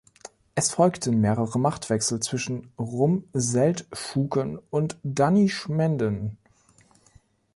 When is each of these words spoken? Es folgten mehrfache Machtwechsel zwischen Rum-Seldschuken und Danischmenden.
Es 0.55 0.71
folgten 0.71 1.21
mehrfache 1.21 1.59
Machtwechsel 1.59 2.21
zwischen 2.21 2.71
Rum-Seldschuken 2.79 4.57
und 4.71 4.97
Danischmenden. 5.03 6.37